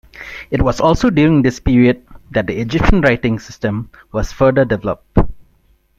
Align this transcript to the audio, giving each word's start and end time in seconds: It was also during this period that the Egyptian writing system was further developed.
It 0.49 0.63
was 0.63 0.81
also 0.81 1.11
during 1.11 1.43
this 1.43 1.59
period 1.59 2.03
that 2.31 2.47
the 2.47 2.57
Egyptian 2.59 3.01
writing 3.01 3.37
system 3.37 3.91
was 4.11 4.31
further 4.31 4.65
developed. 4.65 5.15